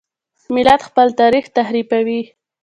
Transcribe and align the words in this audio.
ملت 0.55 0.81
خپل 0.87 1.07
تاریخ 1.19 1.45
تحریفوي. 1.57 2.21